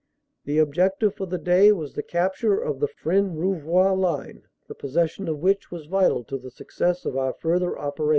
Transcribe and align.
The 0.45 0.57
objective 0.57 1.13
for 1.13 1.27
the 1.27 1.37
day 1.37 1.71
was 1.71 1.93
the 1.93 2.01
cap 2.01 2.33
ture 2.33 2.59
of 2.59 2.79
the 2.79 2.87
Fresnes 2.87 3.37
Rouvroy 3.37 3.93
line, 3.95 4.41
the 4.67 4.73
possession 4.73 5.27
of 5.27 5.37
which 5.43 5.69
was 5.69 5.85
vital 5.85 6.23
to 6.23 6.39
the 6.39 6.49
success 6.49 7.05
of 7.05 7.15
our 7.15 7.33
further 7.33 7.77
operations. 7.77 8.09